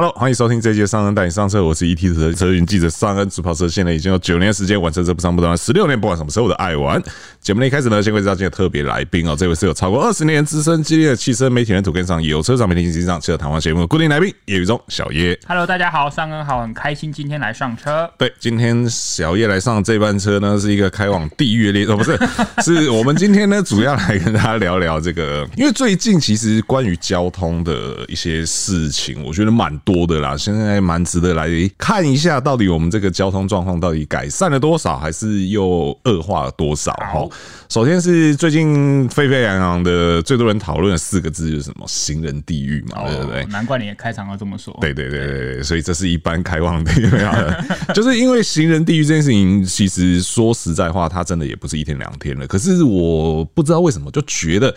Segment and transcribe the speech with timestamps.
[0.00, 3.28] Hello，欢迎收听这一节上恩带你上车，我是 ET 的车云记者上恩。
[3.28, 7.02] 主跑车现在已经有九年时间，完成这不上不短，十六年不管什么时候的爱玩。
[7.40, 15.36] 节目的一开始呢，先介绍今天特别来宾哦，这位是有超过二十年资深激烈的汽车媒体人，土根上有车上媒体经纪上汽车谈话节目固定来宾叶宇中小叶。
[15.48, 18.08] Hello，大家好，上恩好，很开心今天来上车。
[18.16, 22.18] 对，今天小叶来上这班车呢，是一个开往地狱的列车，哦，不是，
[22.62, 36.92] 是我们今天呢主要来跟大家聊聊这个，因为最近其实关于交通的一些事情，我觉得蛮多的啦，现在蛮值得来看一下，到底我们这个交通状况到底改善了多少，还是又恶化了多少？
[36.92, 37.26] 哈，
[37.70, 43.46] 首先是最近沸沸扬扬的，最多人讨论的四个字就是什么“行人地狱”嘛，对不对？
[43.46, 44.76] 难怪你也开场要这么说。
[44.78, 46.92] 对对对对，所以这是一般开放的，
[47.94, 52.46] 就是因为行人地狱这件事情，其实说实在话，它真的也不是一天两天了。
[52.46, 54.74] 可是我不知道为什么就觉得。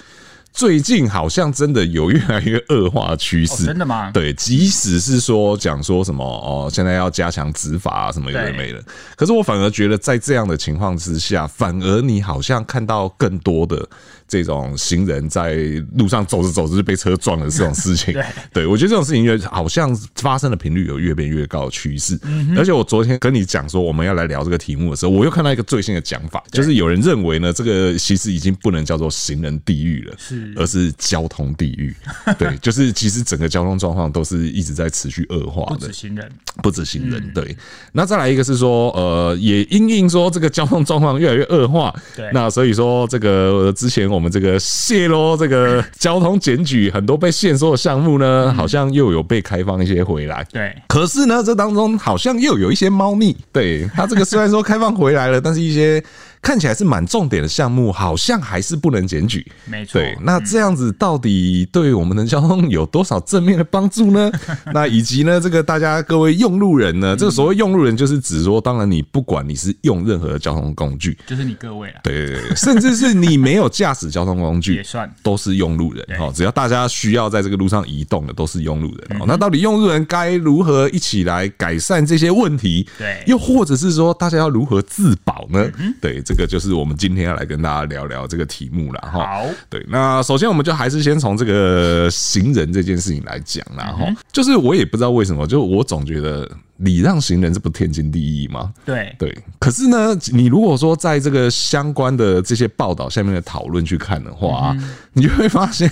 [0.53, 4.11] 最近好像真的有越来越恶化趋势，真的吗？
[4.11, 8.83] 对，即使是说讲说什么哦，现在要加强执法啊，什么有的没的。
[9.16, 13.88] 可是我反而觉得，在这样的情况之下，反而你好像看到更多的
[14.31, 15.55] 这种行人在
[15.97, 18.15] 路上走着走着就被车撞了这种事情。
[18.53, 22.17] 对，我觉得这种事情越好像发生的频率有越变越高的趋势。
[22.55, 30.15] 而且我昨天跟你讲说我们要来聊这个题目的时候，我又看到一个最新的讲法，就是有人认为呢，这个其实已经不能叫做行人地狱了。
[30.17, 30.53] 是。
[30.55, 31.93] 而是交通地狱，
[32.39, 37.57] 对，就是其实整个交通状况都是一直在持续恶化的，不止行人，不止行人，对。
[37.91, 42.29] 那再来一个是说，呃，也因应说这个交通状况越来越恶化，对。
[42.31, 50.73] 那所以说，这个之前我们这个泄露这个交通检举很多被限缩的项目呢，好像又有被开放一些回来，对。
[50.88, 53.89] 可是呢，这当中好像又有一些猫腻，对。
[53.94, 56.02] 它这个虽然说开放回来了，但是一些。
[56.42, 59.45] 看起来是蛮重点的项目，好像还是不能检举。
[59.66, 64.31] 没错，对，那这样子到底对我们的交通有多少正面的帮助呢？
[64.74, 76.31] 那以及呢，这个大家各位用路人呢，这个所谓用路人就是指说，当然你不管你是用任何的交通工具，就是你各位啊，对对对，甚至是你没有驾驶交通工具 也算，都是用路人哦。
[76.35, 79.25] 只要大家需要在这个路上移动的，都是用路人哦。
[79.28, 82.88] 那到底用路人该如何一起来改善这些问题？
[82.97, 85.69] 对，又或者是说，大家要如何自保呢？
[86.01, 86.19] 对。
[86.31, 89.19] 这个就是我们今天要来跟大家聊聊这个题目了哈。
[89.19, 94.06] 好，对，那首先我们就还是先从这个行人这件事情来讲啦哈。
[94.31, 96.50] 就是我也不知道为什么，就我总觉得。
[96.81, 98.72] 礼让行人，这不天经地义吗？
[98.86, 99.16] 对。
[99.19, 104.75] 对，可是呢，你如果说在这个相关的这些报道下面的讨论去看的话，
[105.14, 105.88] 你就会发现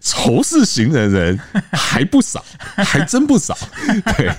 [0.00, 1.40] 仇视行人的人
[1.72, 3.56] 还不少， 还真不少。
[4.16, 4.30] 对，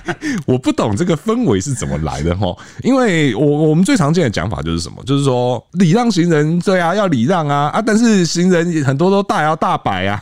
[0.46, 7.68] 我不懂这个氛围是怎么来的哈，因为我我们最常见的讲法就是什么，就是说礼让行人，对啊，要礼让啊。
[7.70, 10.18] 啊，但是行人很多都大摇大摆啊，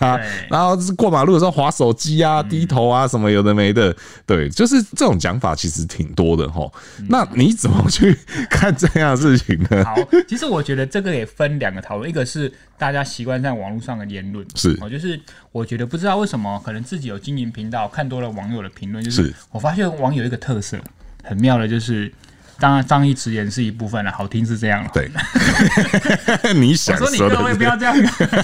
[0.51, 3.95] 然后过马路的时候划手机啊、低头啊什么有的没的，
[4.27, 5.68] 对，就是这种讲法其实。
[5.69, 6.71] 其实挺多的哈，
[7.09, 8.17] 那你怎么去
[8.49, 9.85] 看这样的事情呢？
[9.85, 9.95] 好，
[10.27, 15.21] 其实我觉得这个也分两个讨论，一个是大家习惯在网络上的言论，是哦，就是
[15.53, 20.79] 我觉得不知道为什么，可能自己有经营频道，看多了网友的评论，就是我发现网友一个特色
[21.23, 22.11] 很妙的，就是。
[22.59, 24.91] 当然，仗义直言是一部分了，好听是这样了。
[24.93, 25.09] 对，
[26.55, 27.95] 你想说你各位不要这样。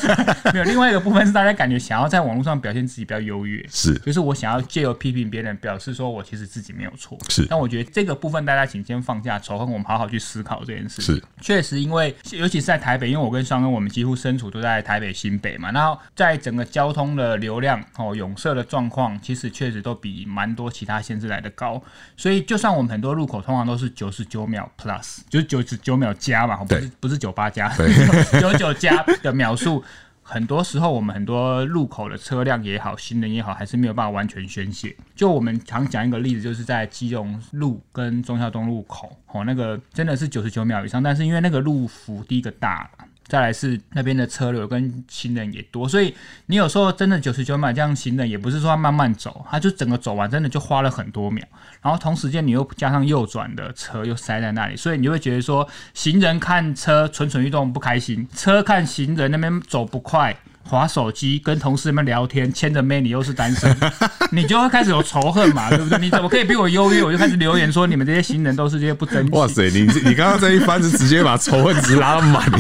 [0.53, 7.19] 没有，另外一个部分是大家感觉想要在网络上表现自己比较优越，是，就是我想要借由批评别人，表示说我其实自己没有错。
[7.29, 11.03] 是，但我觉得这个部分大家请先放下仇恨，我们好好去思考这件事。
[11.03, 21.83] 是，确实，因为尤其是在台北，因为我跟双哥我们几乎身处都在台北新北嘛，然后在整个交通的流量哦拥塞的状况，其实确实都比蛮多其他县市来的高，
[22.17, 27.73] 所以就算我们很多路口通常都是九十九秒 plus，就是九十九秒加嘛，不是不是九八加，
[28.41, 29.83] 九九加的秒数，
[30.23, 34.97] 很多时候我们很多路口的车辆也好，行人也好，还是没有办法完全宣泄。
[35.15, 42.91] 就我们常讲一个例子，就是在基隆路跟忠孝东路口，哦，那个真的是九十九秒以上，但是因为那个路幅第一个大。
[43.27, 46.15] 再来是那边的车流跟行人也多，所以
[46.47, 51.45] 你有时候真的九十九秒这样行人，也不是说慢慢走，他就整个走完真的就花了很多秒，
[51.81, 60.37] 然后同时间你又加上右转的车又塞在那里，所以你就会觉得说行人看车蠢蠢欲动不开心，车看行人那边走不快。
[60.67, 63.75] 滑手机跟同事们聊天，牵着妹，你又是单身，
[64.33, 65.99] 你就会开始有仇恨嘛，对不对？
[65.99, 67.05] 你怎么可以比我优越？
[67.05, 69.33] 我就开始留言说你们这些新人都是这些不争气。
[69.37, 72.51] 哇塞，你你刚刚这一番是直接把仇恨值拉满，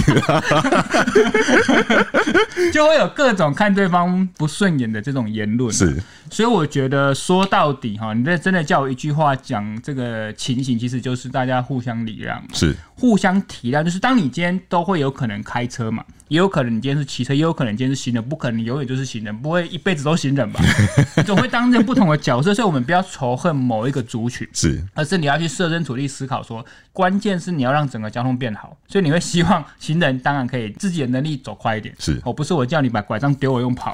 [2.73, 5.73] 就会有各种看对方不顺眼的这种言论。
[5.73, 5.97] 是，
[6.35, 12.43] 所以我觉得说到底哈，你这真的叫我一句话讲这个情形，其实就是大家互相礼让。
[12.53, 20.61] 是，互相体谅，就是当你今天都会有可能开车嘛，也有可能你今天是骑车，也有可能你今天是行人，不可能你永远就是行人，不会一辈子都行人吧？
[21.17, 33.93] 你 总会担任不同的角色，所以我们不要仇恨某一个族群，是，而是你要去设身处地思考说，关键是你要让整个交通变好，所以你会希望行人当然可以自己的能力走快一点，是，哦不是我叫你把拐杖丢我用跑，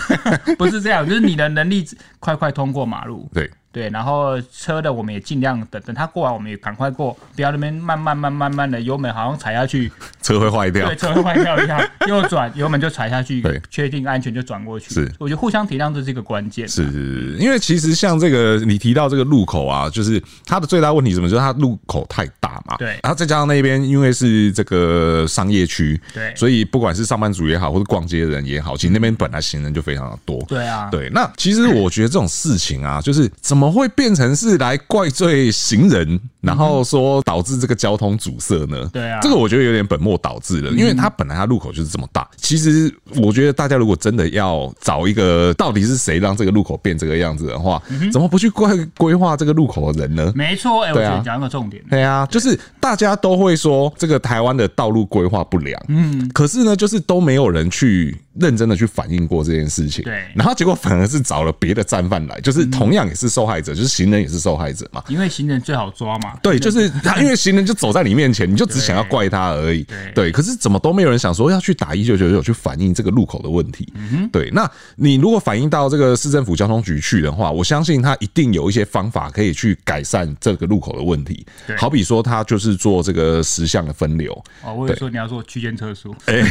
[0.58, 1.77] 不是这样，就是你的能力
[2.18, 3.50] 快快通过马路，对。
[3.70, 9.90] 对，然后车的我们也尽量等等他过完，我们也赶快过，不要那边慢慢慢慢慢的油门好像踩下去，
[10.22, 10.86] 车会坏掉。
[10.86, 14.94] 对，车会坏掉一下，右转油门就踩下去，对，确定安全就转过去。
[14.94, 16.66] 是，我觉得互相体谅这是一个关键。
[16.66, 21.28] 是是是，因为其实像这个你提到这个路口啊，就是它的最大问题是什么？
[21.28, 22.76] 就是它路口太大嘛。
[22.78, 22.98] 对。
[23.02, 30.42] 然后再加上那边因为是这个商业区，对，所以不管是上班族也好，或者逛街的人也好，其实那边本来行人就非常的多。
[30.48, 30.88] 对啊。
[30.90, 34.28] 对，那其实我觉得这种事情啊，就是怎么会变成？
[34.38, 38.88] 是来怪罪行人，然后说导致这个交通阻塞呢？
[38.92, 42.28] 对啊，这个我觉得有点本末倒置了，因为它本来它路口就是这么大。
[42.36, 47.82] 其实我觉得大家如果真的要找一个到底是谁让这个路口变这个样子的话，
[48.12, 50.32] 怎么不去规规划这个路口的人呢？
[50.36, 51.82] 没错，哎，我觉得讲一个重点。
[51.90, 60.04] 对啊，就是大家都会说这个台湾的道路规划不良，嗯，可是呢，就是都没有人去认真的去反映过这件事情。
[60.04, 64.28] 对，然后结果反而是找了别的战犯来，就是同样也是受害者，就是行人也。
[64.28, 65.02] 是受害者嘛？
[65.08, 66.36] 因为行人最好抓嘛。
[66.42, 69.86] 对，就是他，因为行人就走在你面前， 你就只想要怪他而已。
[70.14, 73.90] 对，可是怎么都没有人想说要去打一九九九去反映这个路口的问题。
[74.30, 81.46] 对，那你如果反映到这个市政府交通局去的话，我相信他一定有一些方法可以去改善这个路口的问题。
[81.78, 84.30] 好比说他就是做这个实项的分流。
[84.62, 86.14] 哦，我有说你要做区间测速。
[86.26, 86.42] 哎，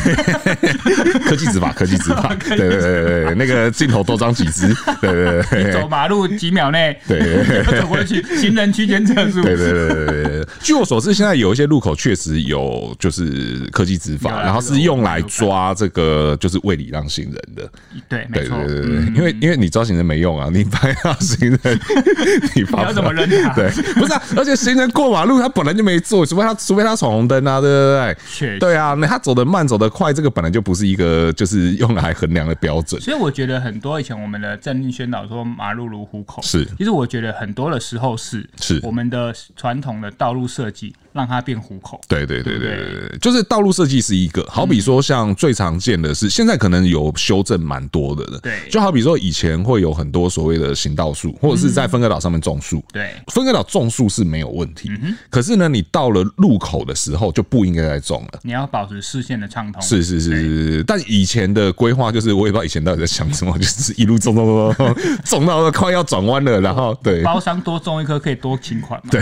[1.29, 2.35] 科技执法，科技执法。
[2.50, 4.68] 对对对对，那个镜头多装几只。
[5.00, 6.97] 对对对，走马路几秒内。
[7.07, 7.18] 对。
[7.79, 9.41] 走过去，行人区间测速。
[9.44, 10.47] 对对对对对。
[10.62, 17.69] 据我所知，现在有一些路口确实有就是科技执法，然后是用来抓这个就是未礼让行人的。
[18.09, 18.57] 对，没错。
[18.65, 21.80] 对对对，因为因为你抓行人没用啊，你拍到行人，
[22.56, 23.53] 你要怎么扔他？
[23.53, 28.59] 对，不是啊，而且行人过马路，他本来就没做，除非他除非他闯红灯啊，对对对？
[28.59, 33.01] 对啊，那他走得慢，走得快，这个本来就不是一个就是用来衡量的标准。
[33.01, 37.57] 所以我觉得很多以前我们的政令宣导说马路如虎口，是，其实我觉得很。
[37.57, 40.94] 多的时候是是我们的传统的道路设计。
[41.13, 42.00] 让它变虎口。
[42.07, 42.77] 对对对对
[43.09, 48.39] 对，就是道路设计是一个，好比说像最常见的是，现在可能有修正蛮多的了。
[48.39, 52.83] 对，就好比说以前会有很多所谓的行道树，或者是在分割岛上面种树。
[52.94, 54.92] 对，分割岛种树是没有问题。
[55.31, 58.39] 可是呢，你到了路口的时候就不应该再种了。
[58.44, 59.81] 你要保持视线的畅通。
[59.81, 60.83] 是是是是是。
[60.83, 64.45] 但以前的规划就是，我也不知道以前到底在想什么，就是一路种种
[64.75, 64.95] 种
[65.25, 69.09] 种，到快要转弯了，然后对，包商多种一棵可以多请款嘛。
[69.09, 69.21] 对，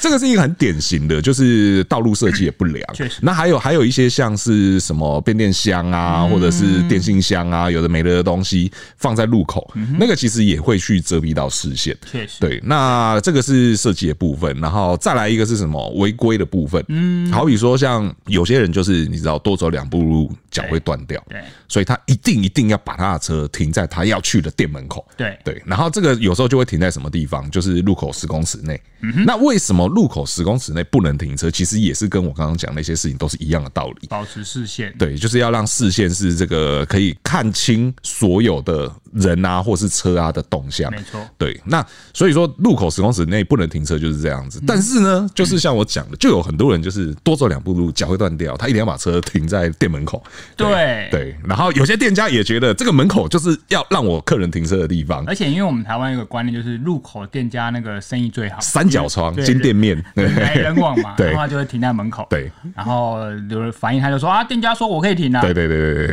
[0.00, 1.14] 这个是一个很典型的。
[1.24, 3.18] 就是道路设计也不良，确实。
[3.22, 11.96] 那还有还有一些像是什么变电箱啊，或者是电信箱啊，有的没的的东西放在路口，那个其实也会去遮蔽到视线。
[12.10, 12.60] 确实，对。
[12.62, 16.84] 那这个是设计的部分，然后再来一个是什么违规的部分？
[16.88, 25.06] 嗯，好比说像有些人就是你知道多走两步路脚会断掉，对，所以他一定一定要把他的车停在他要去的店门口。
[25.16, 27.50] 对对，然后这个有时候就会停在什么地方？
[27.50, 28.80] 就是路口十公尺内。
[29.26, 31.50] 那为什么路口十公尺内不能停车？
[31.50, 34.08] 其实也是跟我刚刚讲那些事情都是一样的道理。
[34.08, 40.90] 保持视线，对，就是要让视线是这个可以看清所有的人啊，或是车啊的动向。
[40.90, 41.60] 没错，对。
[41.64, 44.62] 那所以说，路口十公尺内不能停车就是这样子。
[44.66, 50.22] 但是呢，就是像我讲的，就有很多人就是多走两步路脚会断掉，他一定要把车停在店门口。
[50.56, 51.36] 对对。
[51.44, 55.24] 然后有些店家也觉得这个门口就是要让我客人停车的地方。
[55.26, 58.60] 而且，因为我们台湾有个观念，就是路口店家那个生意最好。
[58.60, 63.18] 三角窗、金店面， 来人往嘛，对，然后他就会停在门口，对，然后
[63.48, 66.06] 有人反映，他就说啊，店家说我可以停啊，对对对对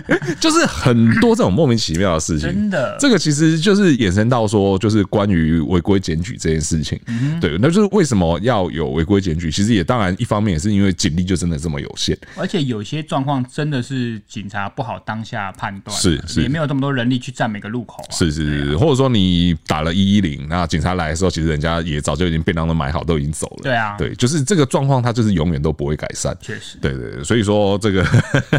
[0.00, 6.98] 对， 就是很多这种莫名其妙的事情，真的，这个其实就是衍生到说，就是关于违规检举这件事情，
[7.40, 9.50] 对，那就是为什么要有违规检举？
[9.50, 21.82] 其实也当然一方面也是因为警力就真的这么有限，而且有些状况真的是警察不好当下判断，是是，也没有这么多人力去站每个路口，是是是，或者说你打了一一零，那警察来的时候，其实人家。
[21.82, 23.60] 也早就已经便当都买好，都已经走了。
[23.62, 26.36] 对啊，对，就是这个状况，它就是永远都不会改善。
[26.40, 28.06] 确实，对对对，所以说这个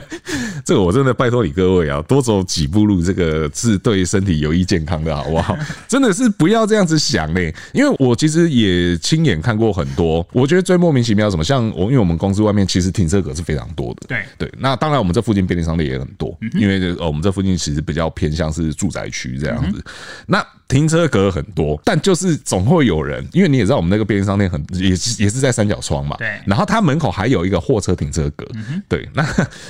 [0.65, 5.57] 这个我真的拜托你各位啊，多走几步路，这个是对身体有益健康的，好不好？
[5.87, 14.07] 真的是不要这样子想嘞，因为我其实也亲眼看过很多，我觉得最莫名其妙什么，像我，因为我们公司外面其实停车格是非常多的。
[14.07, 19.83] 对对，那当然我们这附近便利商店也很多，因为呃我们这附近其实比较偏向是住宅区这样子，
[20.27, 20.45] 那。
[20.73, 26.27] 停车格很多，但就是总会有人，因为你也知道我们那个便利商店很也是也是在三角窗嘛，对。
[26.47, 28.43] 然后它门口还有一个货车停车格，
[28.89, 29.07] 对。
[29.13, 29.23] 那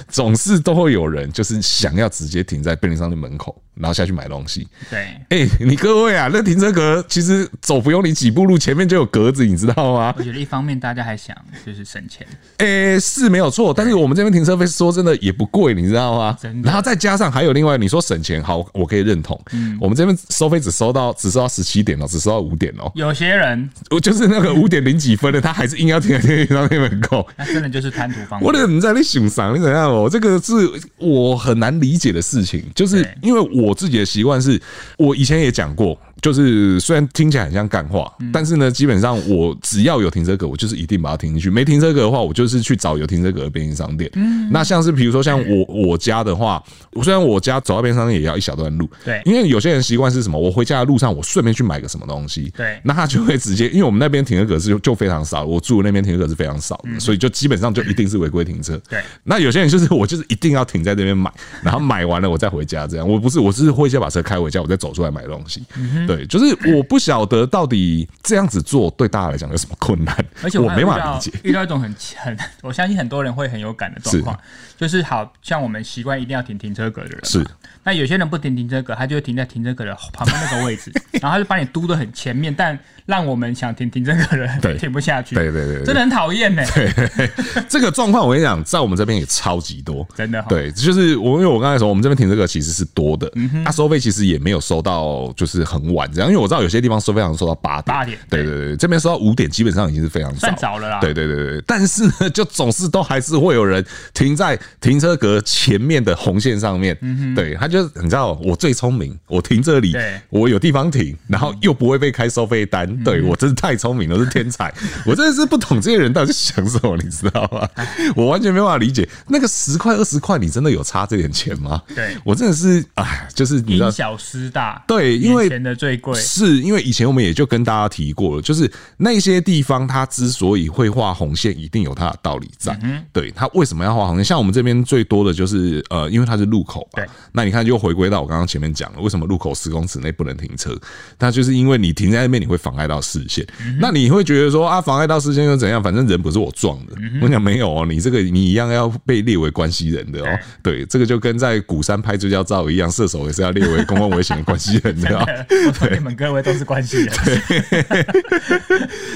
[0.07, 4.67] 总是都会有人就是想要直接停在便利商店门口，然后下去买东西。
[4.89, 5.07] 对。
[5.29, 10.13] 哎，你各位啊，那停车格其实走不用你几步路，前面就有格子，你知道吗？
[10.17, 12.25] 我觉得一方面大家还想就是省钱，
[12.57, 13.73] 哎，是没有错。
[13.73, 16.37] 但是我们这边停车费说真的也不贵，你知道吗？
[16.63, 19.39] 然后再加上还有另外你说省钱，好，我可以认同。
[19.51, 19.77] 嗯。
[19.79, 22.91] 我们这边收费只收到只收到十七点哦，只收到五点哦。
[22.95, 27.27] 有些人我就是那个五点零几分的，他还是硬要停在便利商店门口。
[27.37, 28.51] 那真的就是贪图方便。
[28.51, 29.55] 我怎么在那欣赏？
[29.55, 29.89] 你怎样？
[29.89, 30.53] 哦这个是
[30.97, 34.59] 我很难理解的事情，就是因为我自己的习惯是，
[34.97, 35.95] 我以前也讲过。
[36.21, 41.49] 就是虽然听起来很像干话，但是呢，基本上我只要有停车格，我就是一定把它停进去。
[41.49, 44.09] 没停车格的话，我就是去找有停车格的便利商店。
[44.49, 46.63] 那像是比如说像我我家的话，
[47.01, 50.39] 虽然我家走到便利商店也要一小段路，对，因为有些人习惯是什么？
[50.39, 58.79] 我回家的路上，我顺便去买个什么东西，对，那他就会直接，因为我们那边停车格是就就非常少，我住的那边停车格是非常少的，所以就基本上就一定是违规停车。
[58.89, 61.29] 对，那有些人就是我就是一定要停在这边买，
[61.61, 65.65] 然后买完了我再回家，这样我不是我是会先把车开回家，我再走出来买东西。
[66.07, 66.83] 对，就是我。
[66.93, 71.31] 不晓得到底这样子做对大家来讲有什么困难，而且我没办法理解。
[71.41, 74.39] 遇到一种很很，我相信很多人会很有感的状况，
[74.77, 77.43] 就是好像我们习惯一定要停停车格的人，是。
[77.83, 85.35] 那有些人不停停车格，他就会停在停车格的旁边那个位置， 然后他就把你嘟的很前面，但让我们想停停车格的人停不下去。
[85.35, 86.63] 对对对，真的很讨厌呢。
[86.73, 86.89] 对，
[87.67, 90.43] 这个状况我跟你讲，在我们这边也超级多，真的。
[90.47, 93.31] 对，就是我因为我刚才说，我们这边停车格其实是多的，
[93.65, 98.17] 他收费其实也没有收到就是很晚这样，因为我知道有些地方收费好像收到八点，八点。
[98.29, 100.99] 对对对，这边收到五点基本上已经是非常早，算早了啦。
[101.01, 106.97] 对对对对，但是呢，就总是都还是会有人停在停车格前面的红线上面。
[107.01, 108.53] 嗯对，他就是你知道我。
[108.63, 109.93] 最聪明，我停这里，
[110.29, 114.73] 我有地方停，然后又不会被开收费单，对，我真是太聪明了，我是天才，
[115.05, 117.67] 我真的是不懂这些人到底是想什么，你知道吗？
[118.15, 121.81] 我完全没办法理解，那个十块二十块，你真的有差这点钱吗？
[121.93, 132.79] 对，我真的是哎，就是你知道，小失大，对，因为钱的最贵，是因为以前我们也就跟大家提过了，就是那些地方它之所以会画红线，一定有它的道理在，
[133.11, 134.23] 对，它为什么要画红线？
[134.23, 137.03] 像我们这边最多的就是呃，因为它是路口嘛，
[137.33, 138.43] 那你看就回归到我刚刚。
[138.45, 140.77] 前面讲了为什么路口十公尺内不能停车，
[141.17, 143.45] 那就是因为你停在那边你会妨碍到视线。
[143.79, 145.81] 那你会觉得说啊，妨碍到视线又怎样？
[145.81, 146.93] 反正人不是我撞的。
[147.21, 150.39] 我讲没有哦，你这个你一样要被列为关系人的哦。
[150.61, 155.17] 对，这个就跟在鼓山拍追焦照一样，射手也是要列为公共危险的关系人的。
[155.67, 157.13] 我说你们各位都是关系人。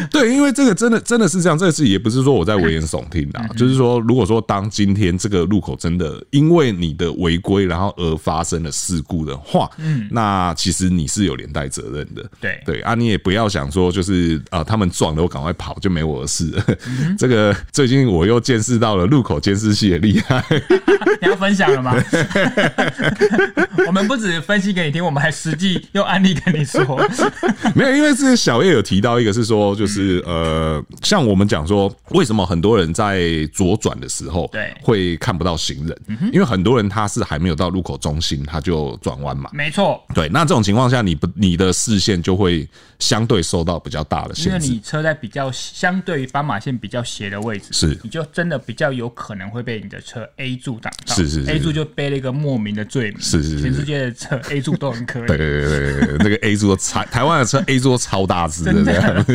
[0.10, 9.18] 对， 因为这个真的真的是这样，这次也不是说我在危言耸听啊，就是说如果说当今天这个路口真的因为你的违规，然后而发生了事故。
[9.28, 16.64] 的话，嗯，那其实你是有连带责任的，对对啊，你也不要想说就是啊，他们撞了我赶快跑就没我的事了。
[17.18, 20.42] 这个最近我又见识到了路口监视器的厉害，
[21.22, 21.94] 你要分享了吗？
[23.86, 26.98] 我们不止分析给你听，我们还实际用案例跟你说。
[27.76, 35.98] 没有，因为是小叶有提到一个是说，就是呃，像我们讲说，为什么很多人在左转的时候，对，会看不到行人？
[36.32, 39.18] 因为很多人他是还没有到路口中心，他就转。
[39.18, 42.70] 弯嘛，没错，对，那这种情况下，你不，你的视线就会
[43.00, 59.26] 相对受到比较大的限制，因为你车在比较相对于斑马线比较斜的位置，是，你就真的比较有可能会被你的车 A 柱挡到，是是是，A 柱就背了一个莫名的罪名，是是是，全世界的车 A 柱都很可以， 对对对对，那个 A 柱都超，台湾的车 A 柱都超大只的这样，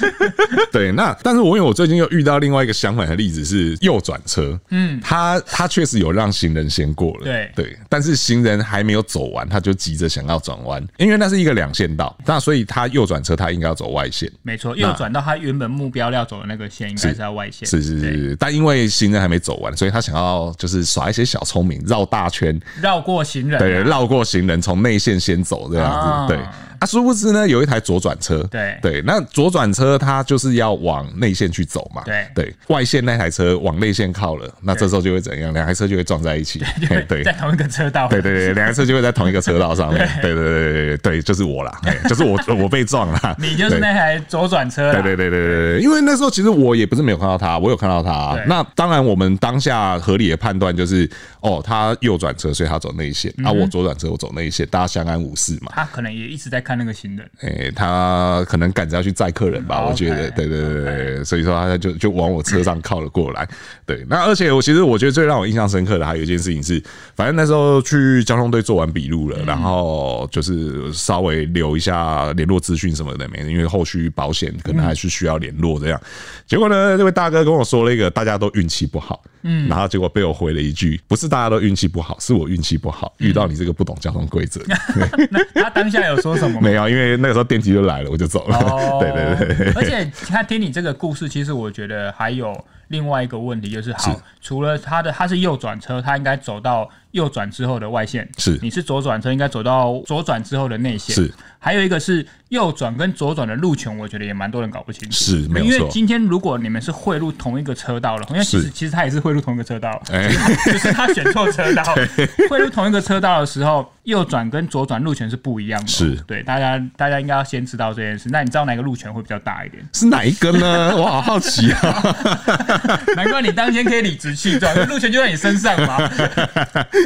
[0.72, 7.52] 对，那但是我因为我最近又遇到另外一个相反的例子是右转车，嗯，他他确实有让行人先过了，对。
[7.58, 9.28] 对，但是行人还没有走。
[9.28, 26.38] 完，他就急着想要转弯，因为那是一个两线道，那所以他右转车他应该要走外线，没错，右转到他原本目标要走的那个线应该是要外线，是是是是，但因为行人还没走完，所以他想要就是耍一些小聪明，绕大圈，绕过行人，啊，对，绕过行人，从内线先走这样子，哦、对。
[26.78, 28.78] 啊，殊不知呢，有一台左转车，对。
[28.80, 32.26] 对，那左转车它就是要往内线去走嘛，对。
[32.34, 35.52] 对，外线那台车往内线靠了，那这时候就会怎样？
[35.52, 36.62] 两台车就会撞在一起，
[37.08, 40.34] 对， 在同一个车道，对对对，两台车就会在同一个车道上面，对。
[40.34, 56.62] 对对对对，就是我啦， 就是我我被撞了，你就是那台左转车，对对对对对，因为那时候其实我也不是没有看到他，我有看到他，那当然我们当下合理的判断就是，哦，他右转车，所以他走内线，啊，我左转车，我走内线，大家相安无事嘛，他可能也一直在。
[56.68, 57.26] 看那个行人？
[57.40, 63.48] 哎、欸，他可能赶着要去载客人吧，嗯、我觉得，okay, 对对对.所以说他就就往我车上靠了过来。
[63.86, 66.78] 对，那而且我其实我觉得最让我印象深刻的还有一件事情是，
[67.16, 75.98] 反正那时候去交通队做完笔录了，然后就是稍微留一下联络资讯什么的没，因为后续保险可能还是需要联络这样。
[76.46, 79.22] 结果呢，这位大哥跟我说了一个，大家都运气不好。
[79.50, 84.60] 嗯，然后结果被我回了一句：“不是大家都运气不好，是我运气不好，遇到你这个不懂交通规则。
[84.94, 86.60] 嗯 ”那他当下有说什么？
[86.62, 88.58] 没有，因为那个时候电梯就来了，我就走了。
[88.58, 89.10] 哦、 对
[89.46, 89.72] 对对。
[89.72, 92.52] 而且他听你这个故事，其实我觉得还有
[92.88, 96.88] 另外一个问题，就是好，除了他的他是右转车，他应该走到。
[97.12, 101.32] 右转之后的外线是，你是左转车，应该走到左转之后的内线是。
[101.58, 105.14] 还有一个是右转跟左转的路权，我觉得也蛮多人搞不清楚。
[105.16, 105.66] 是，没错。
[105.66, 110.28] 因为今天如果你们是汇入同一个车道了，因为其实其实他也是汇入同一个车道，欸、
[110.70, 111.82] 就是他选错车道。
[112.50, 115.86] 汇入同一个车道的时候，右转跟左转路权是不一样的。
[115.86, 118.30] 是，对，大家大家应该要先知道这件事。
[118.30, 119.86] 那你知道哪个路权会比较大一点？
[119.92, 120.92] 是哪一个呢？
[120.96, 122.16] 我好好奇啊！
[123.14, 125.98] 难怪你当天可以理直气壮，因为路权就在你身上嘛。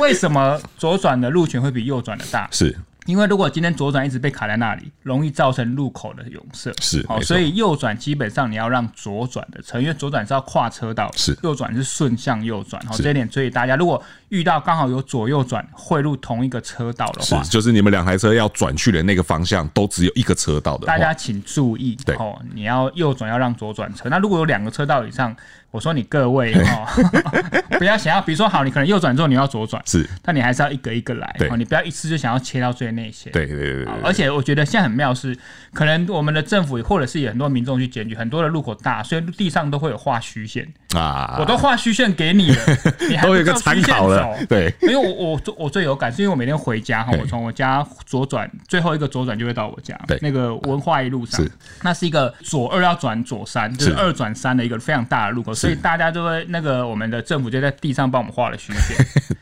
[0.01, 2.49] 为什么左转的路权会比右转的大？
[2.53, 2.77] 是。
[3.07, 6.73] 因为如果今天左转一直被卡在那里，容易造成路口的拥塞。
[6.81, 12.81] 是，好，所以右转基本上你要让左转的车，因为左转是要跨车道，是右转是顺向右转。
[12.87, 24.09] 好，这一点，所以大家如果遇到刚好有左右转汇入同一个车道的话，是，就是你们两台车要转去的那个方向都只有一个车道的，大家请注意，对哦，你要右转要让左转车。
[24.09, 25.35] 那如果有两个车道以上，
[25.73, 26.87] 我说你各位哦，
[27.79, 33.95] 不要想要，比如说好，你可能右转之后你要左转，是，但你还是要一个一个来，对，你不要一次就想要切到最内线，对对对，对，对。
[34.05, 35.37] 而且我觉得现在很妙是，
[35.73, 42.57] 可能我们的政府或者是有很多民众去检举，很多的路口大，所以地上都会有画虚线啊，我都画虚线给你了，
[43.09, 44.75] 你还都有一个参考了，对。
[44.83, 51.51] 因为我我我最有感，是因为我每天回家哈，我从我家左转最后一个左转就会到我家，对，那个文化一路上，是，
[51.83, 53.93] 那是一个左二要转左三，就是。
[54.03, 55.55] 二转三的一个非常大的路口。
[55.55, 58.97] 所以大家就会那个，我们的政府就在地上帮我们画了虚线，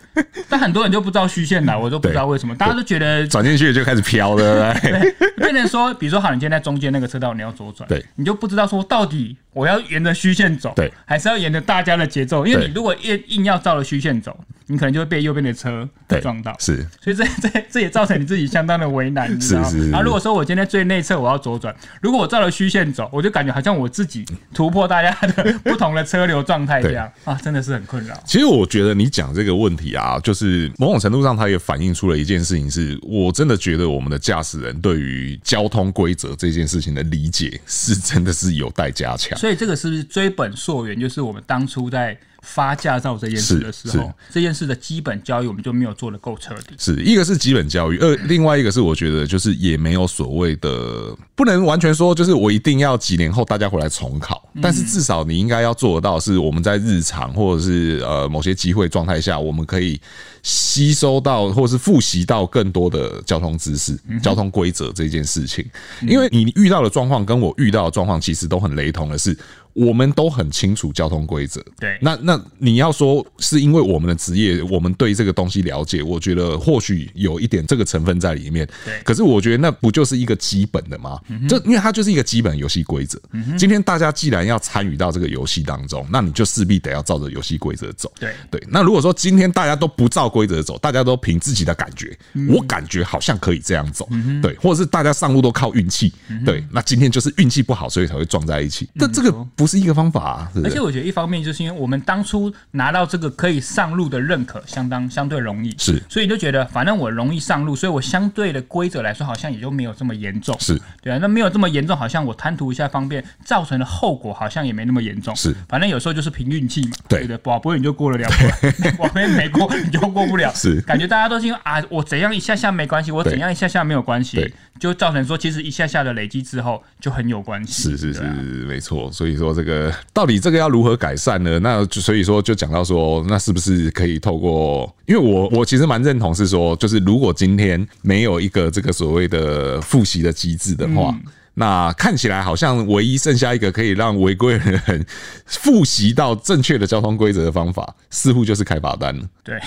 [0.50, 4.74] 但很多人就不知道虚线来，我都不知道为什么，大家都觉得转进去就开始飘了。
[4.82, 14.38] 对， 变成说，比如说，好，你今天在中间那个车道，你要左转，对，你就不知道说到底我要沿着虚线走，对，还是要沿着大家的节奏，因为你如果硬硬要照着虚线走。
[14.66, 15.88] 你可能就会被右边的车
[16.22, 19.70] 撞到，是，所以这 这这也造成你自己相当的为难， 你知道吗？
[19.90, 28.16] 然后如果说我今天最内侧我要左转，如果我照着虚线走，我就感觉好像我自己突破大家的不同的车流状态 这样啊，真的是很困扰。
[28.24, 39.36] 其实我觉得你讲这个问题啊，就是某种程度上它也反映出了一件事情，是我真的觉得我们的驾驶人对于交通规则这件事情的理解是真的是有待加强。
[39.40, 42.18] 所以这个是不是追本溯源，就是我们当初在。
[42.42, 46.74] 发驾照这件事的时候，这件事的基本教育我们就没有做的够彻底。
[46.78, 60.00] 是一个是基本教育，二另外一个是我觉得就是也没有所谓的，不能完全说就是我一定要几年后大家回来重考，但是至少你应该要做得到，是我们在日常或者是呃某些机会状态下，我们可以
[60.42, 65.64] 吸收到或是复习到更多的交通知识、交通规则这件事情。
[66.02, 69.36] 因为你遇到的状况跟我遇到的状况其实都很雷同的是。
[69.72, 71.96] 我们都很清楚交通规则，对。
[72.02, 78.68] 那那你要说是因为我们的职业，我们对这个东西了解，我觉得或许有一点这个成分在里面。
[78.84, 79.00] 对。
[79.04, 81.20] 可是我觉得那不就是一个基本的吗？
[81.48, 83.16] 这因为它就是一个基本游戏规则。
[83.56, 88.12] 今天大家既然要参与到这个游戏当中，那你就势必得要照着游戏规则走。
[88.18, 88.60] 对对。
[88.68, 92.16] 那如果说今天大家都不照规则走，大家都凭自己的感觉，
[92.48, 94.08] 我感觉好像可以这样走，
[94.40, 96.12] 对，或者是大家上路都靠运气，
[96.46, 96.64] 对。
[96.70, 98.88] 那今天就是运气不好，所以才会撞在一起。
[98.96, 99.30] 但这个。
[99.56, 110.80] 不是一个方法啊，而且我觉得一方面就是因为我们当初拿到这个可以上路的认可，相当相对容易，是，所以你就觉得反正我容易上路，所以我相对的规则来说好像也就没有这么严重，是。
[111.02, 128.22] 对啊，那没有这么严重，好像我贪图一下方便造成的后果好像也没那么严重，是，反正有时候就是凭运气嘛，对的，保不会你就过得了关，保不会没过你就过不了， 是，感觉大家都是因为啊，我怎样一下下没关系，我怎样一下下没有关系，就造成说其实一下下的累积之后就很有关系，是是是，
[128.66, 129.50] 没错，所以说。
[129.60, 131.58] 这个到底这个要如何改善呢？
[131.58, 134.96] 那所以说就讲到说，那是不是可以透过？
[135.06, 141.14] 因为我我其实蛮认同是说，就是如果今天没有一个这个所谓的复习的机制的话。
[141.60, 145.04] 那看起来好像唯一剩下一个可以让违规人
[145.44, 149.22] 复习到正确的交通规则的方法，似乎就是开罚单了。
[149.44, 149.60] 对，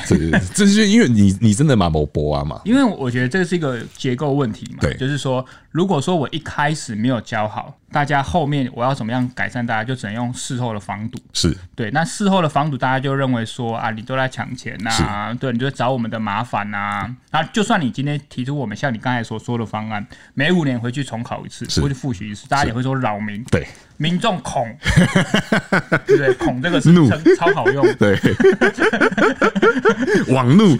[0.56, 2.60] 这是因为你你真的蛮某博啊嘛？
[2.65, 4.79] 因为我觉得这是一个结构问题嘛。
[4.82, 7.77] 对，就是说，如果说我一开始没有教好。
[7.93, 9.63] 大家后面我要怎么样改善？
[9.63, 11.19] 大家就只能用事后的防堵。
[11.32, 17.15] 是对，那事后的防堵，大家就认为说啊，你都在抢钱呐、啊，对，你就找我们的麻烦呐、啊。
[17.29, 20.03] 那就算你今天提出我们像你刚才所说的方案，
[20.34, 23.43] 每五年回去重考一次，会去复习一次，大家也会说扰民。
[23.46, 23.67] 对。
[24.03, 24.67] 民众恐，
[26.05, 26.33] 对不对？
[26.33, 27.87] 恐这个是怒，超好用。
[27.95, 28.19] 对，
[30.27, 30.77] 网怒，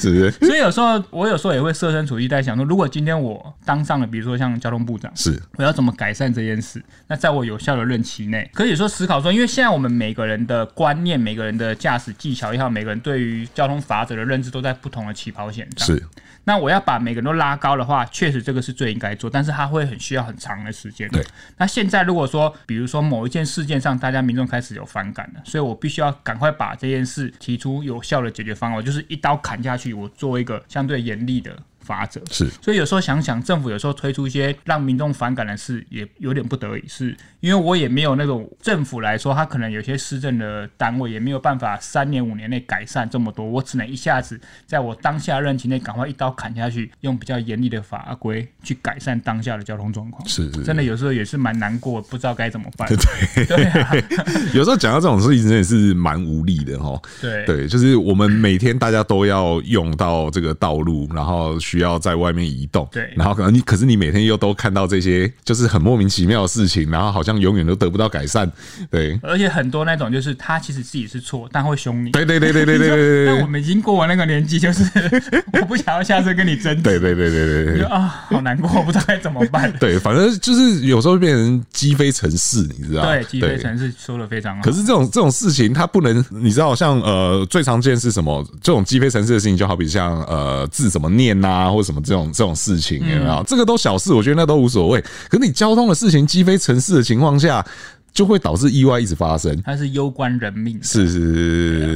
[0.00, 0.30] 是不是？
[0.32, 6.82] 所以有时候我有时候也会设身处地在想说，如果今天我当上了，比如说像交通部长，是我要怎么改善这件事？
[7.06, 15.86] 那在我有效的任期内，可以说思考说，因为现在我们每个人的观念、每个人的驾驶技巧也好，每个人对于交通法则的认知都在不同的起跑线上。
[15.86, 16.02] 是。
[16.44, 21.08] 那我要把每个人都拉高的话，确实这个是最应该做，但是它会很需要很长的时间。
[21.10, 21.24] 对。
[21.56, 31.56] 那现在如果说，比如说某一件事件上，大家民众开始有反感了，所以我必须要赶快把这件事提出有效的解决方案，就是一刀砍下去，我做一个相对严厉的。
[31.82, 50.26] 法则是，所以有时候想想，政府有时候推出一些让民众反感的事，也有点不得已，是因为我也没有那种政府来说，他可能有些施政的单位也没有办法三年五年内改善这么多，我只能一下子在我当下任期内赶快一刀砍下去，用比较严厉的法规去改善当下的交通状况。
[50.28, 52.88] 是，是，真的有时候也是蛮难过，不知道该怎么办。
[53.34, 53.90] 对对啊，
[54.54, 57.00] 有时候讲到这种事情，真的是蛮无力的哈。
[57.20, 61.58] 对对，就是我们每天大家都要用到这个道路，然后。
[61.72, 68.50] 需要在外面移动，对，然后可能你，可是你每天又都看到这些，就是很莫名其妙的事情，然后好像永远都得不到改善，
[68.90, 69.18] 对。
[69.22, 72.10] 而且很多那种就是他其实自己是错，但会凶你。
[72.10, 73.26] 对对对对对对对。
[73.26, 74.84] 但我们已经过完那个年纪，就是
[75.58, 76.82] 我不想要下次跟你争执。
[76.82, 77.82] 对对对对对。
[77.84, 79.72] 啊，好难过，我不知道该怎么办。
[79.80, 83.06] 对，反正就是有时候变成鸡飞城市，你知道？
[83.06, 84.62] 对，鸡飞城市说的非常好。
[84.62, 88.46] 可是这种这种事情，它不能，你知道，像呃最常见是什么？
[88.60, 92.22] 这种鸡飞城市的事情，就好比像呃字怎么念呐、啊，或什么这种。
[92.32, 93.34] 这种事情有没有？
[93.34, 95.00] 嗯、这个都小事，我觉得那都无所谓。
[95.28, 97.64] 可是你交通的事情积非成是的情况下，
[98.12, 99.60] 就会导致意外一直发生。
[99.62, 101.18] 它是攸关人命，是是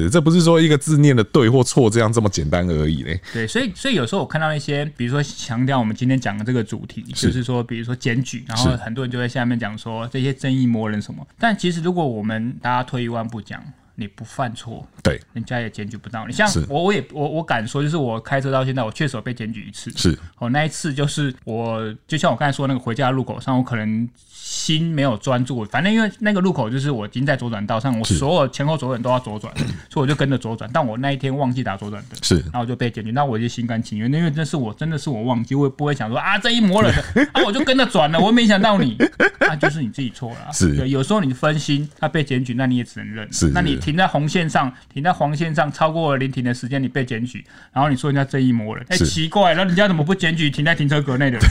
[0.02, 3.20] 是，这不是说一个字念的对或错这样这么简单而已嘞。
[3.32, 11.26] 对，所以所以有时候我看到一些，比如说强调我们今天讲的这个主题，就是说，比如说检举，然后很多人就在下面讲说这些正义魔人什么。
[11.38, 13.62] 但其实如果我们大家退一万步讲。
[13.96, 16.32] 你不犯错，对，人家也检举不到你。
[16.32, 19.90] 像我，我也我我敢说，就是我开车到现在，我确实有被检举一次。
[19.96, 24.08] 是，哦，那一次就是我，就像我刚才说那个回家的路口上，我可能。
[24.48, 29.52] 心没有专注，反正因为那个路口就是我已经在左转道上，我所有前后左转都要左转，
[29.90, 30.70] 所以我就跟着左转。
[30.72, 33.10] 但我那一天忘记打左转灯，是，然后我就被检举。
[33.10, 36.94] 那我就心甘情愿，因为这是我真的是我忘记，我也不会想说啊，这一魔人
[37.34, 38.96] 啊，我就跟着转了，我没想到你，
[39.40, 40.52] 那、啊、就是你自己错了。
[40.52, 43.32] 是，有时候你分心，他被检举，那你也只能认。
[43.32, 51.48] 是，那你停在红线上，停在黄线上，超过了临停的时间，你被检举，然后你说人家这一魔人，哎、欸，奇怪，那人家怎么不检举停在停车格内的人？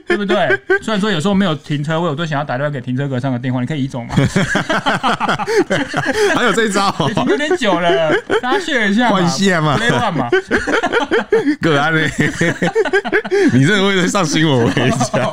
[0.08, 0.48] 对不对？
[0.82, 2.60] 虽然说有时候没有停车位，我都想要打。
[2.60, 4.14] 电话给停车格上的电话，你可以移走吗？
[6.36, 10.28] 还有这一招，停有点久了，大家谢一下，换线嘛，换嘛。
[11.62, 12.10] 葛安嘞，
[13.54, 15.32] 你这个会上新闻，我跟你讲。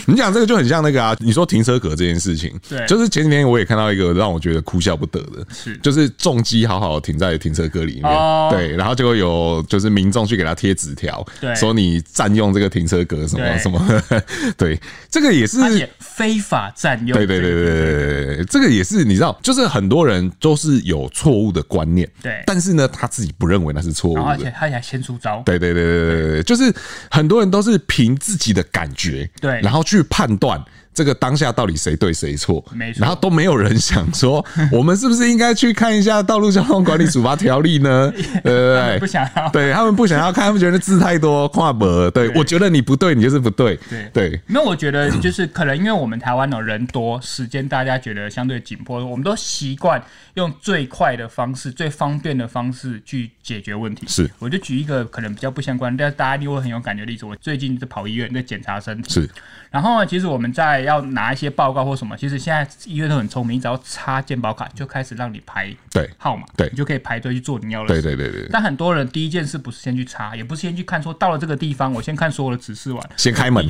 [0.06, 13.80] 你讲这个就很像那个啊，你说停车格这件事情，对，就是前几天我也看到一个让我觉得哭笑不得的，是，就是重机好好停在停车格里面，对，然后结果有就是民众去给他贴纸条，对，说你占用这个停车格什么什么，
[14.58, 14.80] 对。
[15.10, 15.58] 这个也是
[15.98, 17.16] 非法占用。
[17.16, 25.42] 对对对对对对，这个也是你知道，就是很多人都是有错误的观念，对，但是呢，他自己不认为那是错误的，而且他还先出招。
[25.44, 26.72] 对对对对对对，就是
[27.10, 30.62] 很多人都是凭自己的感觉，对，然后去判断。
[30.92, 32.64] 这个当下到底谁对谁错？
[32.72, 38.10] 没错，然后都没有人想说， 我们是不是应该去看一下《道路交通管理处罚条例》呢？
[38.14, 38.98] 对不对？
[38.98, 42.10] 不想要，对他们不想要看，他们觉得字太多，跨博。
[42.10, 43.78] 对，我觉得你不对，你就是不对。
[43.88, 50.02] 对对，那我觉得就是可能因为我们台湾的人多，时间大家觉得相对紧迫，我们都习惯
[50.34, 54.06] 用最快的方式、最方便的方式去解决问题。
[54.08, 57.24] 是，我就举一个可能比较不相关，但是大家一定会很有感觉的例子。
[57.24, 59.12] 我最近在跑医院在检查身体。
[59.12, 59.30] 是。
[59.70, 67.88] 然后呢，其实我们在要拿一些报告或什么，其实现在医院都很聪明，你只要插健保卡就开始让你排对号码，对，你就可以排队去做你要的。
[67.88, 68.48] 对对对对。
[68.50, 73.66] 但很多人第一件事不是先去插，也不是先去看，说到了这个地方，我先看所有的指示完，先开门。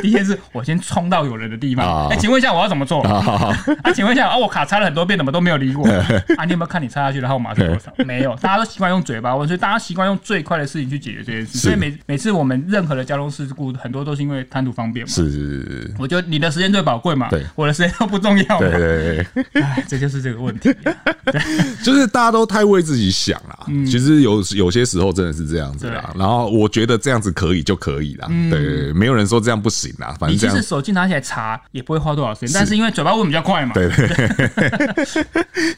[0.00, 2.08] 第一件事我先冲到有人的地方。
[2.08, 3.02] 哎，请问一下我要怎么做？
[3.02, 3.52] 啊，
[3.94, 5.86] 请问一下啊，我卡插了很多遍，怎么都没有理我？
[6.36, 7.92] 啊，你有没有看你插下去的号码是多少？
[8.04, 11.58] 没有，大家都习惯用嘴巴问，所以大家习惯用最快的事情去解决这件事。
[11.58, 15.12] 所以每每次我们任何的交通事故，很多都是因为贪图方便嘛。
[15.12, 15.94] 是是是。
[16.02, 17.28] 我觉得你的时间最宝贵嘛。
[17.30, 17.46] 对。
[17.54, 18.58] 我的时间都不重要。
[18.58, 19.62] 对对对。
[19.62, 20.74] 哎，这就是这个问题。
[20.82, 20.92] 对。
[21.82, 23.66] 就是大家都太为自己想了。
[23.68, 23.86] 嗯。
[23.86, 26.12] 其实有有些时候真的是这样子啦。
[26.16, 28.28] 然后我觉得这样子可以就可以了。
[28.50, 28.92] 对。
[28.92, 30.14] 没有人说这样不行啦。
[30.18, 30.54] 反正这样。
[30.54, 33.72] 你其实手机拿起来查也不会花多少时间，但是因为嘴巴问比较快嘛。
[33.74, 34.08] 对对。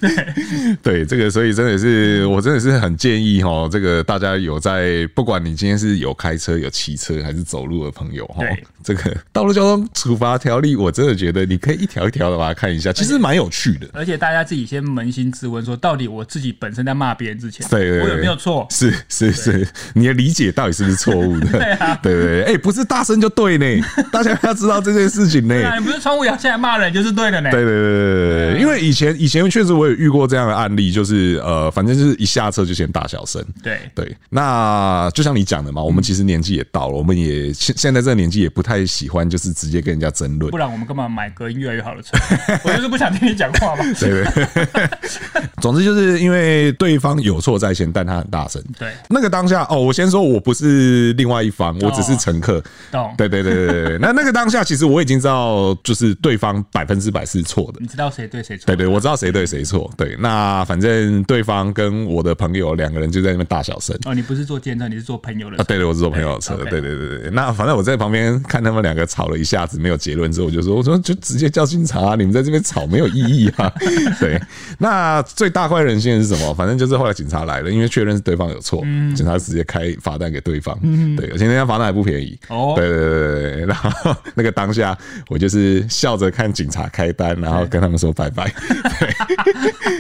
[0.00, 0.14] 对。
[0.82, 8.44] 对这个，所以真的是我真的是很建议哈，这个大家有在，不管你今天是有开车、有骑车还是走路的朋友哈，
[8.82, 13.88] 这个道路交通处罚条例，我真的觉得你可以一条一条的把它看一下，其实蛮有趣的。
[13.92, 18.66] 而且大家自己先扪心自问，说到底我自己本身在骂别人之前，对，我有没有错？
[18.70, 21.46] 是是是，你的理解到底是不是错误的？
[21.58, 23.66] 对啊，对对，哎，不是大声就对呢，
[24.12, 25.54] 大家要知道这件事情呢。
[25.78, 27.50] 你不是窗户摇下来骂人就是对的呢。
[27.50, 33.44] 对对对对对，因为以前以前确实我也遇过这样的案例，就是呃，反正就是一下车就先大小声。
[33.62, 42.16] 对对，那就像你讲的嘛，我们其实年纪也到了，我们也现现在这个年纪也不太喜欢就是直接跟人家争论，不然我们干嘛买隔音越来越好的车？
[42.64, 43.84] 我就是不想听你讲话嘛。
[43.98, 44.88] 对 对，
[45.60, 48.62] 总之就是因为对方有错在先，但他很大声。
[48.78, 52.62] 对，那个当下哦，我先说我不是另外一方，我只是乘客。
[52.90, 53.14] 懂。
[53.16, 57.78] 对对对对对，那 那个当下其实我已经知道，就是对方百分之百是错的。
[57.80, 58.66] 你知道谁对谁错？
[58.66, 59.90] 对对，我知道谁对谁错。
[59.96, 63.96] 对，那反正对方跟我的朋友两个人就在那边大小声。
[64.04, 65.62] 哦，你不是坐计程车，你是坐朋友的车。
[65.62, 66.56] 啊，对对，我是坐朋友的车。
[66.56, 73.72] 对对对对，那反正我在旁边看他们两个吵了一下子，没有结论之后，我就说：“我说就直接叫警察啊，你们在这边吵没有意义啊。
[74.20, 74.40] ”对，
[74.78, 76.54] 那最大快人心的是什么？
[76.54, 78.80] 反正就是后来警察来了，因为确认是对方有错，
[79.14, 80.78] 警察直接开罚单给对方。
[81.16, 82.38] 对，而且那家罚单还不便宜。
[82.48, 84.96] 哦，对对对对，然后那个当下
[85.28, 88.52] 我就是笑着看警察开单，然后跟他们说拜拜。
[89.00, 89.08] 对，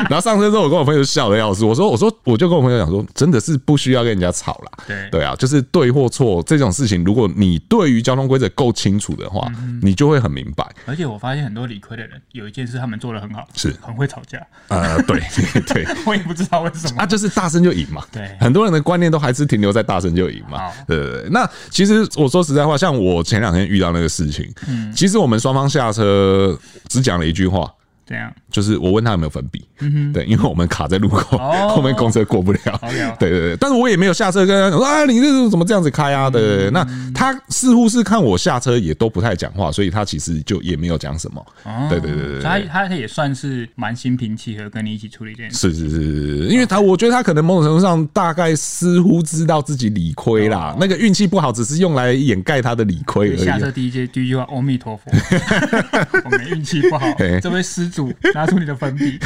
[0.08, 1.64] 然后上车之后，我跟我朋友笑的要死。
[1.64, 9.50] 我说：“我说，我就跟我朋友讲说，真的是不需要跟人家吵啦。”对对啊，就是对或错这种事情，如果你对于交通规则够清楚的话，
[9.80, 10.64] 你就会很明白。
[10.86, 14.38] 而且我发现很多理亏的人，有一件事他们做的很好，是很会吵架。
[14.68, 15.20] 呃， 对
[15.62, 17.02] 对，我也不知道为什么。
[17.02, 18.02] 啊，就是大声就赢嘛。
[18.12, 20.70] 对，很多人的观念都还是停留在大声就赢嘛。
[20.86, 21.28] 对对对。
[21.30, 27.70] 那其实我说实在话，像我前两天遇到那个事情，嗯，其实我们双方下车只讲了一句话。
[28.06, 29.64] 这样，就是我问他有没有粉笔，
[30.12, 31.38] 对，因为我们卡在路口，
[31.68, 32.58] 后面公车过不了，
[33.18, 36.28] 对对对，但是我也没有下车跟他讲说啊，你这是怎么这样子开啊？
[36.28, 41.46] 对对对，那他似乎是看我下车也都不太讲话，所以他其实就也没有讲什么，
[41.88, 53.44] 对对对对，他他也算是蛮心平气和跟你一起处理这件事，是是是，因为他我觉得他可能某种程度上大概似乎知道自己理亏啦，那个运气不好只是用来掩盖他的理亏而已。
[53.44, 55.10] 下车第一句第一句话，阿弥陀佛，
[56.24, 57.06] 我们运气不好，
[57.40, 57.90] 这位师。
[58.34, 59.18] 拿出你的粉笔，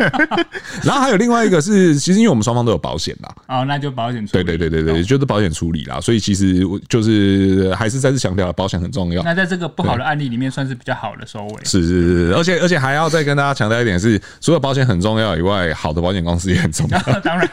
[0.82, 9.22] 然后还有另外一个是，其实因为我们双方都有保险啦，哦，那就保险处理，对对对对对，就是保险处理啦，所以其实就是还是再次强调了，保险很重要。
[9.22, 11.64] 那在这个不好的案例里面，算是比较好的收尾。
[11.64, 11.88] 是是
[12.28, 16.98] 是，而且而且还要再跟大家强调一点是，除了保险很重要以外，好的保险公司也很重要。
[17.20, 17.48] 当然，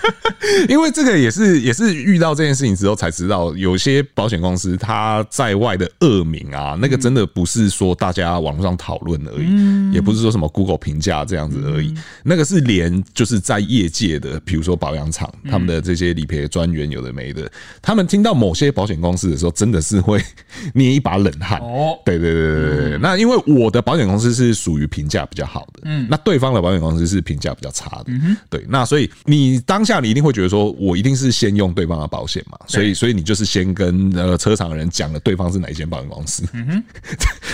[0.68, 9.46] 因为这个也是也是遇到这件事情之后才知道，有些保险公司它在外的恶名啊，那个真的不是说大家网络上讨论而已。
[9.92, 17.50] 也不是说什么 Google 评价这样子而已，那个是连就是在业界的，比如说保养厂，他们的这些理赔专员有的没的，
[17.82, 20.22] 他们听到某些保险公司的时候，真的是会
[20.74, 21.58] 捏一把冷汗。
[21.60, 22.98] 哦，对对对对对。
[22.98, 28.64] 那因为我的保险公司是属于评价比较好的，嗯，那对方的保险公司是评价比较差的，嗯，对。
[28.68, 36.82] 那所以你当下你一定会觉得说，我一定是先用对方的保险嘛，所以所以你就是先跟呃车厂的人讲了对方是哪一间保险公司，嗯哼，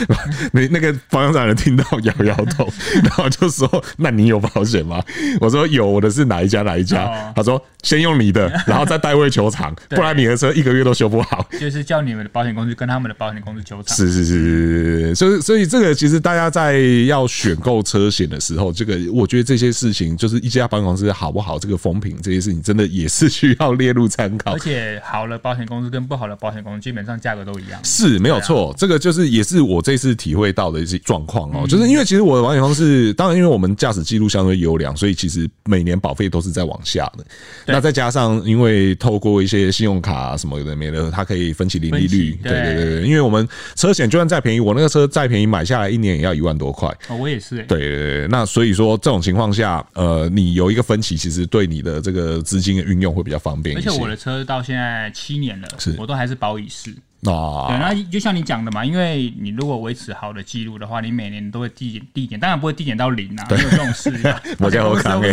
[0.52, 1.84] 那那个保养厂人听到
[2.18, 2.68] 摇摇头，
[3.02, 3.68] 然后就说
[3.98, 5.02] ：“那你有保险吗？”
[5.40, 13.96] 我说：“有，我的是哪一家哪一家？”他说：“先用你的，然后再代位求偿，不然你的车一个月都修不好。”就是叫你们的保险公司跟他们的保险公司求偿。
[13.96, 24.52] 是是是是是，所以所以这个其实大家在要选购车险的时候，这个我觉得这些事情就是一家保险公司好不好，这个风评这些事情真的也是需要列入参考。
[24.54, 28.74] 而且好的保险公司跟不好的保险公司基本上价格都一样，是没有错。
[28.76, 31.99] 这个就是也是我这次体会到的一些状况哦，就是因为。
[32.00, 37.24] 为其实我的保险方式，当然因为我们驾驶记录相对优良，所以其实每年保费都是在往下的。
[37.66, 42.32] 那再加上因为透过一些信用卡啊什么的没的，它可以分期零利率。
[42.42, 46.88] 对对对对，因为我们车险就算再便宜，我那个车再便宜买下来一年也要一万多块。
[47.08, 47.56] 哦，我也是。
[47.64, 53.76] 对对对，那所以说这种情况下，呃，你有一个分期，其实对你的这个资金的运用会比较方便。
[53.76, 56.94] 而且我的车到现在七年了，是我都还是保乙式。
[57.26, 64.10] 啊，对，那就像你讲的嘛，因为你如果维持好的记录的话，你每年都会递减递减，当然不会递减到零啊，没有这种事。
[64.58, 65.32] 我叫我扛诶，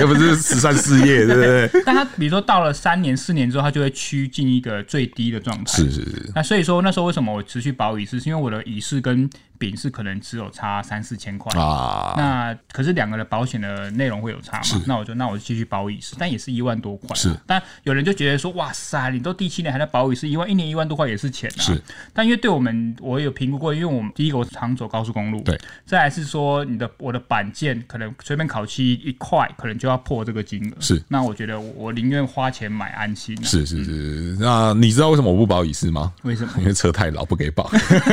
[0.00, 1.82] 又不是慈善事业，对不对？
[1.84, 5.72] 但他比如说到了三年、四年之后，他就会趋近一个最低的状态。
[5.72, 6.30] 是是是。
[6.34, 12.14] 那所以说那时候为什么我持续保乙式，是因为我的乙式跟丙式可能只有差三四千块啊。
[12.16, 14.82] 那可是两个的保险的内容会有差嘛？
[14.86, 17.16] 那我就那我就继续保乙式，但也是一万多块。
[17.16, 17.34] 是。
[17.46, 21.60] 但有人就觉得说，哇塞，你都第七年还在保乙式，一万一年一万多块也是钱啊。
[21.62, 21.80] 是。
[22.12, 25.58] 但因为对我们，我有评估过，因为我们第一个我常走高速公路，对。
[25.86, 30.76] 再来是说，你的我的板件可能随便烤漆一块，可能就要破这个金额。
[30.80, 31.02] 是。
[31.08, 33.36] 那我觉得我宁愿花钱买安心。
[33.44, 34.36] 是是是。
[34.40, 36.12] 那你知道为什么我不保乙式吗？
[36.22, 36.52] 为什么？
[36.58, 37.70] 因为车太老，不给保。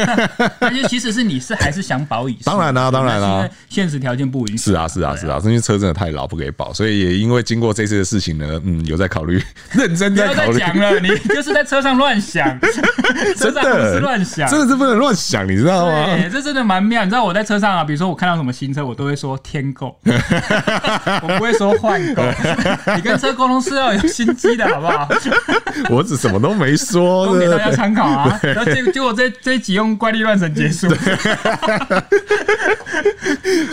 [0.60, 2.44] 但是其实是你是还是想保乙式？
[2.46, 3.50] 当然啦，当然啦。
[3.70, 4.72] 现实条件不允许。
[4.72, 9.42] 是啊是啊是啊，因为车真的太老，不给保，所以也因为经过这次的事情呢，嗯，有在考虑，
[9.74, 10.60] 认真在考虑。
[10.60, 12.60] 讲了，你就是在车上乱想，
[13.38, 13.62] 真的。
[13.62, 16.06] 不是乱想，真的是不能乱想，你知道吗？
[16.06, 17.04] 对，这真的蛮妙。
[17.04, 22.24] 你知道我在车上啊，比如说我看到什么新车，我都会说天购， 我不会说换购。
[22.96, 25.08] 你跟车沟通是要有心机的，好不好？
[25.90, 28.40] 我只什么都没说，供给大家参考啊。
[28.42, 30.88] 然后结结果这这一集用怪力乱神结束。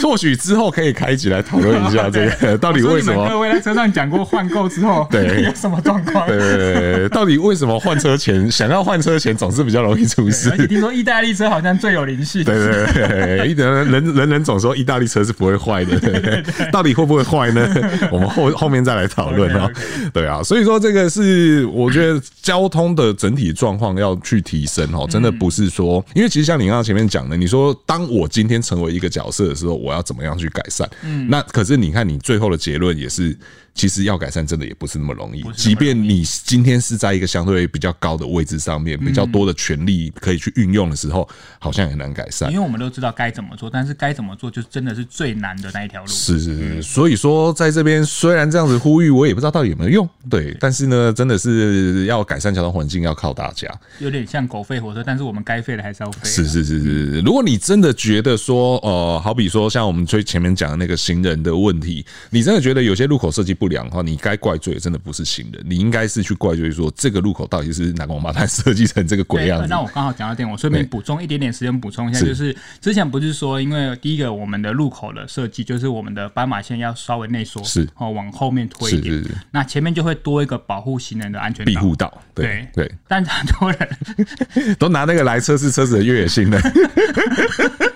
[0.03, 3.29] 或许之后可以开一集来讨论一下这个，到底为什么？
[3.29, 6.27] 各位在车上讲过换购之后，对有什么状况？
[6.27, 10.51] 对对对，到底为什么换车前想要换车前总是比较容易出事？
[10.51, 12.43] 而且听说意大利车好像最有灵性。
[12.43, 16.43] 对对对，一点人人人总说意大利车是不会坏的，
[16.73, 17.65] 到底会不会坏呢？
[18.11, 19.71] 我们后后面再来讨论啊。
[20.13, 30.89] 对啊，所以说这个是我觉得交通的整体状况要去提升哦，真的不是说，因为其实像你刚刚前面讲的，你说当我今天成为一个角色的时候，我要怎么样去改善？
[31.05, 33.37] 嗯，那可是你看你最后的结论也是。
[33.79, 41.29] 其实要改善真的也不是那么容易，即便你今天是在一个相对比较高的位置上面，比较多的权利可以去运用的时候，
[41.61, 42.51] 好像也难改善。
[42.51, 46.09] 因为我们都知道该怎么做，但是该怎么做就真的是最难的那一条路。
[46.09, 50.09] 是是是，所以说在这边虽然这样子呼吁，我也不知道到底有没有用。
[50.29, 53.73] 对，但是呢，真的是要改善交通环境，要靠大家。
[54.01, 56.25] 有点像狗吠火车，但是我们该吠的还是要吠。
[56.25, 69.67] 是是是是，如果你真的觉得说，呃，好比说像我们最前面讲的那个行人的问题，你真的觉得有些路口设计不良的话，你该怪罪的真的不是行人，你应该是去怪罪说这个路口到底是哪个王八蛋设计成这个鬼样子。
[69.69, 82.13] 那我刚好讲到点，我顺便补充一点点时间补充一下，就是之前不是说，因为第一个我们的路口的设计就是我们的斑马线要稍微内缩，是哦往后面推一点，那前面就会多一个保护行人的安全庇护道。
[82.35, 86.61] 对对，但很多人 都拿那个来测试车子的越野性能。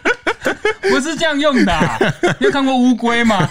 [1.03, 1.99] 不是这样用的，啊，
[2.38, 3.49] 你有看过乌龟吗？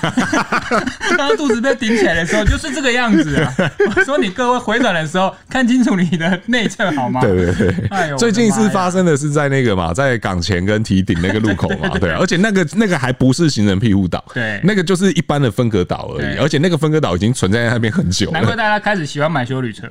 [1.18, 3.54] 当肚子被顶起来的时候，就是这个样子啊。
[3.96, 7.20] 我说你各位回转的时候，看清楚你的内侧好吗？
[7.22, 7.88] 对对对。
[7.90, 18.34] 哎呦，最近是发生的是在那个嘛，在港前跟提顶那个路口嘛， 对，而且那个那个还不是行人庇护岛，对，那个就是一般的分隔岛而已，而且那个分隔岛已经存在在那边很久了。
[18.34, 19.88] 难怪大家开始喜欢买修旅车，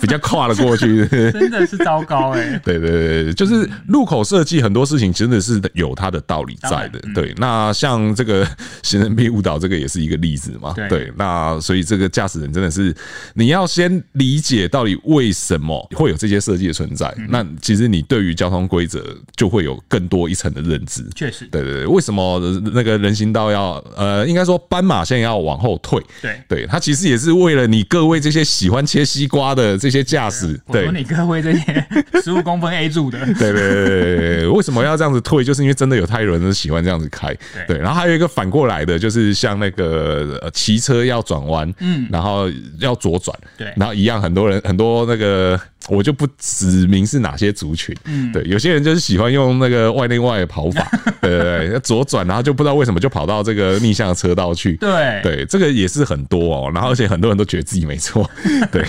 [0.00, 2.60] 比较跨了过去，真的是糟糕哎，欸。
[2.64, 2.90] 对对
[3.24, 7.34] 对，就是路口设计很多事情真的是有它的道理在的，对。
[7.36, 8.48] 那像这个
[8.82, 11.12] 行人被误导，这个也是一个例子嘛，对。
[11.16, 12.94] 那所以这个驾驶人真的是，
[13.34, 17.12] 你要先理解到底为什么会有这些设计的存在。
[17.28, 21.04] 那其实你对于交通规则就会有更多一层的认知。
[21.14, 21.86] 确实，对对对。
[21.86, 22.38] 为什么
[22.72, 26.00] 那个人行道要呃，应该说斑马线要往后退？
[26.22, 30.58] 对对，它其实也是为了你各位这些喜欢切西瓜的这些驾驶。
[30.70, 31.86] 对，你各位这些
[32.22, 33.18] 十五公分 A 柱的。
[33.34, 35.42] 对对对对，为什么要这样子退？
[35.42, 36.06] 就是因为真的有。
[36.12, 45.60] 太多人是喜欢这样子开，对，然后还有一个反过来的，就是像那个骑车要转弯，嗯，然后要左转，对，然后一样很多人很多那个。
[45.88, 50.86] 我就不指明是哪些族群，嗯，对，有些人就是喜欢用那个外内外的跑法，
[51.20, 55.20] 对 对对，左转，然后就不知道为什么就跑到这个逆向的车道去， 对。
[55.22, 58.28] 对，这个也是很多哦，然后而且很多人都觉得自己没错，
[58.70, 58.84] 对，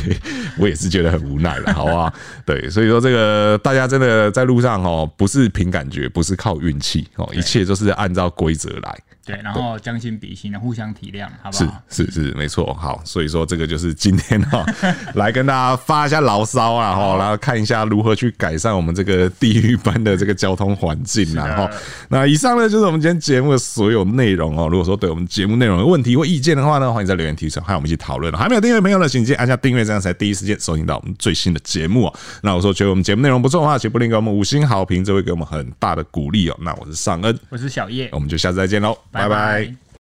[0.57, 2.13] 我也是觉得很无奈了，好不好？
[2.45, 8.97] 对，所以说这个大家真的在路上哦，不是凭感觉，不是靠运气哦，一切都是按照规则来。
[9.25, 11.81] 对，然后将心比心的互相体谅，好不好？
[11.89, 12.73] 是是是，没错。
[12.73, 14.65] 好，所以说这个就是今天哈，
[15.15, 21.69] 来跟大家发一下牢骚啊，哈，然后看一下如何去改善我们这个地狱般的这个交通环境，然后
[22.09, 24.67] 那以上呢就是我们今天节目的所有内容哦。
[24.67, 28.33] 如果说对我们节目内容有问题或意见的话呢，欢迎在留言提出，和我们一起讨论。
[28.33, 32.13] 还没有订阅的朋友呢，请记得按下订阅，这样才第一时间收听到我们最新的节目哦。
[32.41, 36.57] 那我说觉得我们节目内容不错的话，请不吝给我们五星好评，这会给我们很大的鼓励哦。
[36.61, 39.82] 那我是尚恩，我是小叶，我们就下次再见喽，拜拜。